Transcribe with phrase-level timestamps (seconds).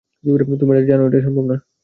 [0.23, 1.55] তুমি জানো এটা সম্ভব না।